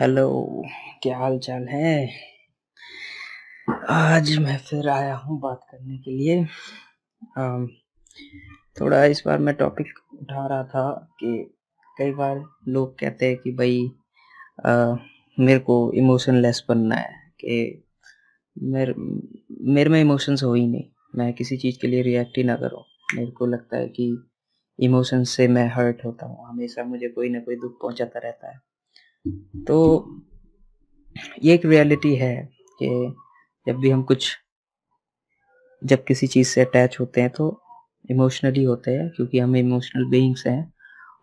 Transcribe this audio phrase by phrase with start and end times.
[0.00, 0.62] Hello
[1.02, 2.08] क्या हाल चाल है?
[3.90, 6.44] आज मैं फिर आया हूँ बात करने के लिए।
[8.80, 11.56] थोड़ा इस बार मैं टॉपिक उठा रहा था कि
[11.98, 13.90] कई बार लोग कहते हैं कि भाई
[14.66, 14.98] uh,
[15.40, 17.84] मेरे को इमोशनलेस बनना है कि
[18.62, 18.94] मेरे
[19.60, 22.84] मेरे में इमोशंस हो ही नहीं। मैं किसी चीज़ के लिए रिएक्ट ही ना करूँ।
[23.14, 24.24] मेरे को लगता है कि
[24.80, 28.67] इमोशंस से मैं हर्ट होता हूँ। हमेशा मुझे कोई ना कोई दुख पहुँचाता रहता है।
[29.66, 29.78] तो
[31.44, 32.36] ये एक रियलिटी है
[32.82, 32.88] कि
[33.66, 34.36] जब भी हम कुछ,
[35.82, 37.60] जब किसी चीज़ से अटैच होते हैं तो
[38.10, 40.72] इमोशनली होते हैं क्योंकि हम इमोशनल बीइंग्स हैं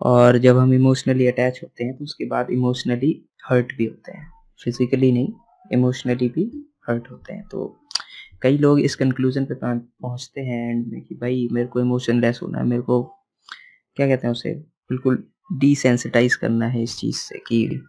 [0.01, 4.27] और जब हम इमोशनली अटैच होते हैं तो उसके बाद इमोशनली हर्ट भी होते हैं।
[4.63, 5.33] फिजिकली नहीं
[5.73, 6.43] इमोशनली भी
[6.89, 7.81] हर्ट होते हैं। तो
[8.41, 12.39] कई लोग इस कंक्लूजन पे पहुँचते हैं एंड में कि भाई मेरे को इमोशन लेस
[12.43, 13.03] होना है, मेरे को
[13.97, 17.81] क्या कहते हैं उसे, बिल्कुल डिसेंसिटाइज करना है इस चीज़ से कि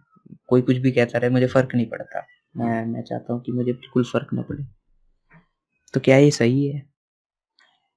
[0.47, 3.73] कोई कुछ भी कहता रहे, मुझे फ़र्क नहीं पड़ता। मैं मैं चाहता हूँ कि मुझे
[3.73, 4.63] बिल्कुल फ़र्क ना पड़े।
[5.93, 6.89] तो क्या ये सही है?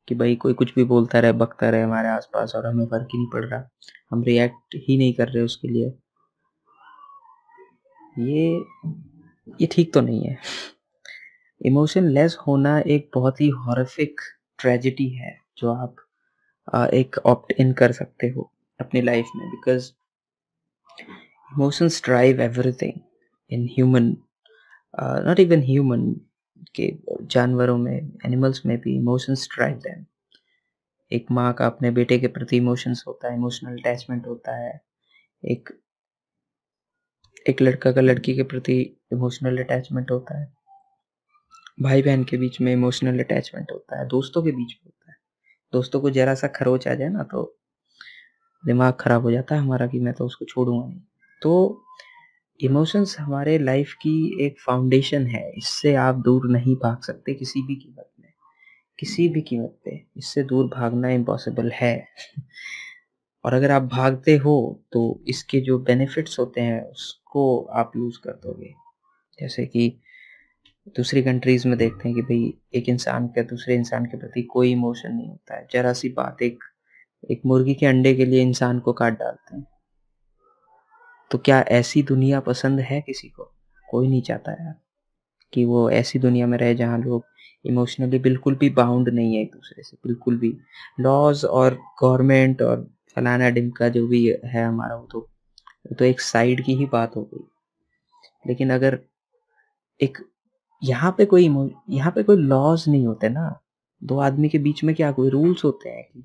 [0.08, 3.18] कि भाई कोई कुछ भी बोलता रहे, बकता रहे हमारे आसपास और हमें फ़र्क ही
[3.18, 3.68] नहीं पड़ रहा।
[4.10, 5.94] हम रिएक्ट ही नहीं कर रहे उसके लिए।
[8.18, 8.64] ये
[9.60, 10.38] ये ठीक तो नहीं है।
[11.66, 14.20] इमोशन लेस होना एक बहुत ही हॉरिफिक
[14.58, 15.96] ट्रेजिडी है, जो आप
[16.94, 19.92] एक ऑप्ट इन कर सकते हो अपनी लाइफ में। Because
[21.50, 23.00] emotions drive everything
[23.50, 24.04] in human
[25.26, 26.12] not even human
[26.74, 26.92] के
[27.32, 30.04] जानवरों में एनिमल्स में भी इमोशंस ड्राइव देम
[31.10, 34.80] एक माँ का अपने बेटे के प्रति इमोशंस होता है इमोशनल अटैचमेंट होता है.
[35.42, 35.68] एक
[37.48, 38.78] एक लड़का का लड़की के प्रति
[39.12, 40.52] इमोशनल अटैचमेंट होता है.
[41.82, 45.16] भाई बहन के बीच में इमोशनल अटैचमेंट होता है, दोस्तों के बीच में होता है.
[45.72, 47.42] दोस्तों को जरा सा खरोच आ जाए ना तो
[48.64, 51.00] दिमाग खराब हो जाता है हमारा कि मैं तो उसको छोड़ूँगा नहीं।
[51.42, 51.84] तो
[52.60, 57.76] इमोशंस हमारे लाइफ की एक फाउंडेशन है। इससे आप दूर नहीं भाग सकते किसी भी
[57.76, 58.28] कीमत में
[58.98, 62.06] किसी भी कीमत पे इससे दूर भागना इम्पॉसिबल है।
[63.44, 68.32] और अगर आप भागते हो तो इसके जो बेनिफिट्स होते हैं, उसको आप यूज़ कर
[68.32, 68.72] दोगे।
[69.40, 70.00] जैसे कि
[70.88, 74.72] दूसरी कंट्रीज़ में देखते हैं कि भाई, एक इंसान का, दूसरे इंसान के प्रति कोई
[74.72, 76.64] इमोशन नहीं होता है। जरा सी बात एक
[77.30, 79.66] एक मुर्गी के अंडे के लिए इंसान को काट डालते हैं।
[81.30, 83.50] तो क्या ऐसी दुनिया पसंद है किसी को?
[83.88, 84.74] कोई नहीं चाहता यार
[85.52, 87.24] कि वो ऐसी दुनिया में रहे जहाँ लोग
[87.64, 90.56] इमोशनली बिल्कुल भी बाउंड नहीं है एक दूसरे से, बिल्कुल भी।
[91.00, 92.86] लॉज और गवर्नमेंट और
[93.16, 97.16] फलाना डिमका जो भी है हमारा, वो तो वो तो एक साइड की ही बात
[97.16, 97.44] हो गई।
[98.46, 98.98] लेकिन अगर
[100.00, 100.18] एक,
[100.82, 101.44] यहाँ पे कोई
[101.90, 103.60] यहाँ पे कोई लॉज नहीं होते ना,
[104.02, 106.24] दो आदमी के बीच में क्या कोई रूल्स होते हैं कि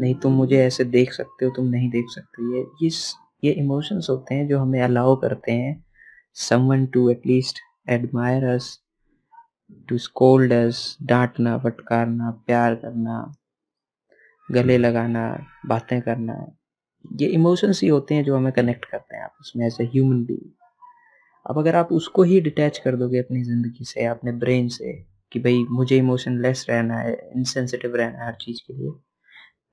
[0.00, 2.90] नहीं, तुम मुझे ऐसे देख सकते हो, तुम नहीं देख सकते, ये ये
[3.42, 5.84] ये इमोशंस होते हैं जो हमें अलाउ करते हैं
[6.36, 7.58] someone to at least
[7.90, 8.78] admire us
[9.88, 13.34] to scold us डांटना, फटकारना, प्यार करना,
[14.48, 15.24] गले लगाना,
[15.66, 16.34] बातें करना।
[17.04, 20.24] ये इमोशंस ही होते हैं जो हमें कनेक्ट करते हैं आपस में एज ए ह्यूमन
[20.24, 20.50] बीइंग
[21.46, 24.92] अब अगर आप उसको ही डिटैच कर दोगे अपनी ज़िंदगी से, अपने ब्रेन से,
[25.32, 28.90] कि भाई मुझे इमोशन लेस रहना है इनसेंसिटिव रहना है हर चीज़ के लिए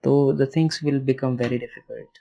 [0.04, 2.20] तो the things will become very difficult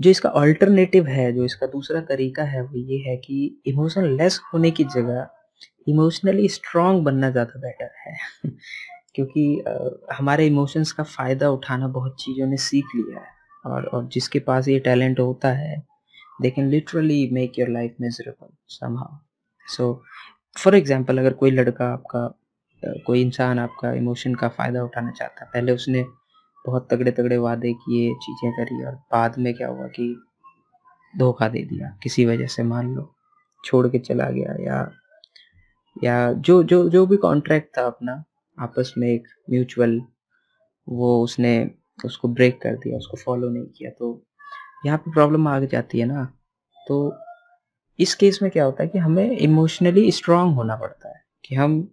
[0.00, 4.40] जो इसका अल्टरनेटिव है जो इसका दूसरा तरीका है वो ये है कि इमोशन लेस
[4.54, 5.28] होने की जगह
[5.88, 8.16] इमोशनली स्ट्रांग बनना ज़्यादा बेटर है।
[9.14, 9.74] क्योंकि आ,
[10.14, 14.68] हमारे इमोशंस का फ़ायदा उठाना बहुत चीज़ों ने सीख लिया है और और जिसके पास
[14.68, 15.78] ये टैलेंट होता है
[16.42, 19.18] they can literally make your life miserable somehow
[19.66, 20.02] so
[20.56, 22.26] for example अगर कोई लड़का आपका
[23.06, 26.04] कोई इंसान आपका इमोशन का फ़ायदा उठाना चाहता है पहले उसने
[26.64, 30.14] बहुत तगड़े तगड़े वादे किए, चीज़ें करी और बाद में क्या हुआ कि
[31.14, 33.10] धोखा दे दिया। किसी वजह से मान लो,
[33.64, 34.90] छोड़ के चला गया या
[35.96, 38.12] या जो जो जो भी कॉन्ट्रैक्ट था अपना,
[38.58, 40.00] आपस में एक म्यूचुअल
[40.86, 41.70] वो उसने
[42.04, 44.20] उसको ब्रेक कर दिया, उसको फॉलो नहीं किया तो
[44.86, 46.24] यहाँ पे प्रॉब्लम आ जाती है ना।
[46.76, 47.12] तो
[47.98, 51.88] इस केस में क्या होता है कि हमें इमोशनली स्ट्रांग होना पड़ता है, कि हम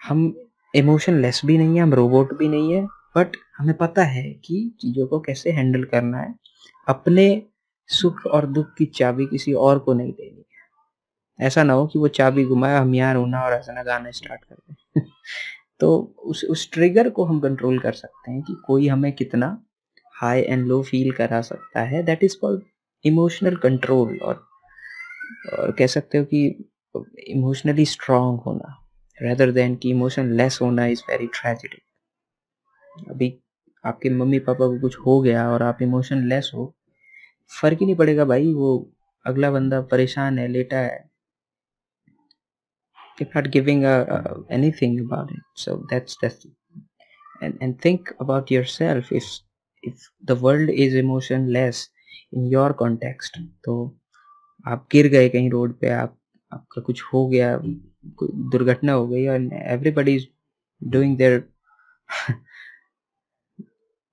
[0.00, 0.34] हम
[0.74, 2.86] इमोशन लेस भी नहीं है, हम रोबोट भी नहीं है
[3.16, 6.34] बट हमें पता है कि चीज़ों को कैसे हैंडल करना है।
[6.88, 7.42] अपने
[7.86, 11.98] सुख और दुख की चाबी किसी और को नहीं देनी है। ऐसा ना हो कि
[11.98, 15.02] वो चाबी घुमाए, हम यहाँ रोना और ऐसा ना गाना स्टार्ट कर दें।
[15.80, 19.64] तो उस उस ट्रिगर को हम कंट्रोल कर सकते हैं कि कोई हमें कितना
[20.14, 22.62] हाई एंड लो फील करा सकता है। That is called
[23.04, 24.48] emotional control और
[25.58, 26.70] और कह सकते हो कि
[27.28, 28.84] इमोशनली स्ट्रांग होना।
[29.22, 31.87] रेदर देन कि इमोशन लेस होना इज़ वेरी ट्रेजिडी
[33.10, 33.34] अभी
[33.84, 36.74] आपके मम्मी पापा को कुछ हो गया और आप इमोशन लेस हो,
[37.50, 38.90] फ़र्क ही नहीं पड़ेगा भाई, वो
[39.26, 41.08] अगला बंदा परेशान है, लेटा है।
[43.22, 43.84] If not giving
[44.82, 46.46] anything about it so that's that's
[47.42, 49.24] and and think about yourself if
[49.84, 50.96] if the world is
[51.48, 51.88] emotionless
[52.34, 53.74] in your context तो
[54.66, 56.16] आप गिर गए कहीं रोड पे, आप,
[56.52, 57.56] आपका कुछ हो गया
[58.52, 60.26] दुर्घटना हो गई और एवरीबडी इज़
[60.82, 61.44] डूइंग देयर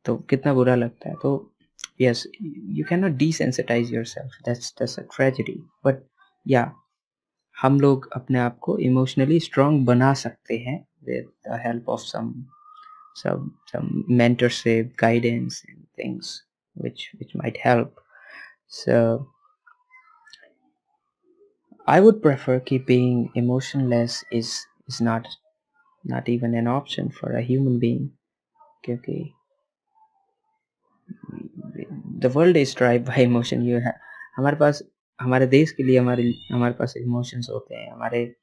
[0.05, 1.15] तो कितना बुरा लगता है?
[1.21, 1.51] तो
[2.01, 2.25] yes
[2.77, 6.03] you can not desensitise yourself that's a tragedy but
[6.45, 6.71] या
[7.55, 12.33] हम लोग अपने आप को इमोशनली स्ट्रॉन्ग बना सकते हैं with the help of some
[13.15, 16.41] some some mentorship guidance and things
[16.75, 17.95] which which might help
[18.79, 18.97] so
[21.87, 24.51] I would prefer कि being emotionless is
[24.89, 25.27] is not
[26.03, 28.07] not even an option for a human being
[28.83, 29.17] क्योंकि
[32.25, 33.93] the world is drive by emotion you है
[34.37, 34.83] हमारे पास,
[35.19, 38.35] हमारे देश के लिए हमारे हमारे पास इमोशंस होते हैं। हमारे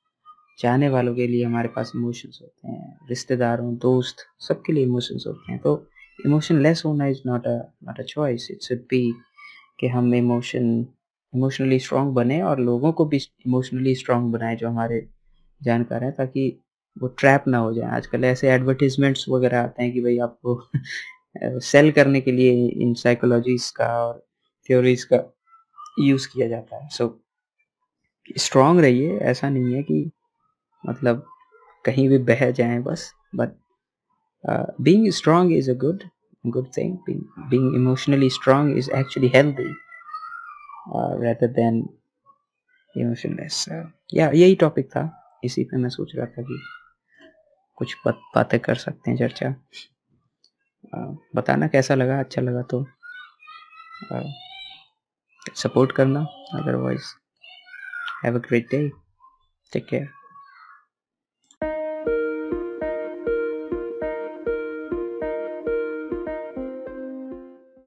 [0.58, 5.52] चाहने वालों के लिए हमारे पास इमोशंस होते हैं। रिश्तेदारों, दोस्त, सबके लिए इमोशंस होते
[5.52, 5.86] हैं। तो
[6.26, 9.12] इमोशन लेस होना is not a not a choice it should be
[9.80, 10.86] कि हम इमोशन
[11.34, 15.06] इमोशनली स्ट्रांग बने और लोगों को भी इमोशनली स्ट्रांग बनाए जो हमारे
[15.62, 16.60] जानकार हैं ताकि
[16.96, 20.54] वो ट्रैप ना हो जाए। आजकल ऐसे एडवर्टीजमेंट्स वगैरह आते हैं कि भाई आपको
[21.36, 24.18] सेल करने के लिए इन साइकोलॉजीज का और
[24.66, 25.18] थ्योरीज का
[26.00, 30.10] यूज़ किया जाता है। सो so, स्ट्रांग रहिए ऐसा नहीं है कि
[30.86, 31.26] मतलब
[31.84, 33.50] कहीं भी बह जाए बस but
[34.80, 36.02] being strong is a good
[36.46, 39.68] good thing being emotionally strong is actually healthy
[41.24, 41.82] rather than
[42.94, 43.64] emotionless
[44.14, 45.08] या यही टॉपिक था।
[45.44, 46.58] इसी पे मैं सोच रहा था कि
[47.78, 49.54] कुछ बातें कर सकते हैं चर्चा।
[51.36, 52.18] बताना कैसा लगा?
[52.20, 52.84] अच्छा लगा तो।
[55.56, 56.20] सपोर्ट करना
[56.54, 57.14] otherwise
[58.24, 58.88] have a great day
[59.72, 60.08] take care